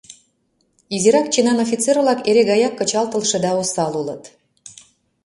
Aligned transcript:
Изирак 0.95 1.27
чинан 1.33 1.57
офицер-влак 1.65 2.19
эре 2.29 2.43
гаяк 2.51 2.73
кычалтылше 2.79 3.37
да 3.45 3.49
осал 3.61 3.93
улыт. 4.01 4.23